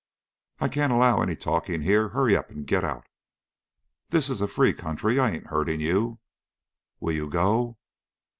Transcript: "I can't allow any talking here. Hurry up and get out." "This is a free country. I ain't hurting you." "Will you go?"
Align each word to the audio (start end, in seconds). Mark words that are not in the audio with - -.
"I 0.59 0.67
can't 0.67 0.91
allow 0.91 1.21
any 1.21 1.35
talking 1.35 1.83
here. 1.83 2.09
Hurry 2.09 2.35
up 2.35 2.49
and 2.49 2.65
get 2.65 2.83
out." 2.83 3.05
"This 4.09 4.31
is 4.31 4.41
a 4.41 4.47
free 4.47 4.73
country. 4.73 5.19
I 5.19 5.29
ain't 5.29 5.49
hurting 5.53 5.79
you." 5.79 6.17
"Will 6.99 7.13
you 7.13 7.29
go?" 7.29 7.77